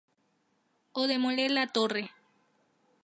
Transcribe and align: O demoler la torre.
O 0.99 1.03
demoler 1.07 1.51
la 1.51 1.67
torre. 1.67 2.05